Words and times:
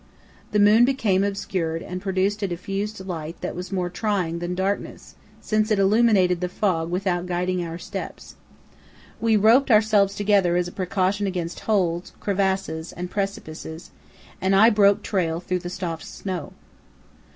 The 0.51 0.57
moon 0.57 0.83
became 0.83 1.23
obscured 1.23 1.83
and 1.83 2.01
produced 2.01 2.41
a 2.41 2.47
diffused 2.47 3.05
light 3.05 3.39
that 3.41 3.55
was 3.55 3.71
more 3.71 3.87
trying 3.87 4.39
than 4.39 4.55
darkness, 4.55 5.13
since 5.41 5.69
it 5.69 5.77
illuminated 5.77 6.41
the 6.41 6.49
fog 6.49 6.89
without 6.89 7.27
guiding 7.27 7.63
our 7.63 7.77
steps. 7.77 8.33
We 9.19 9.37
roped 9.37 9.69
ourselves 9.69 10.15
together 10.15 10.55
as 10.57 10.67
a 10.67 10.71
precaution 10.71 11.27
against 11.27 11.59
holes, 11.69 12.13
crevasses, 12.19 12.91
and 12.93 13.11
precipices, 13.11 13.91
and 14.41 14.55
I 14.55 14.71
broke 14.71 15.03
trail 15.03 15.39
through 15.39 15.59
the 15.59 15.69
soft 15.69 16.05
snow. 16.05 16.51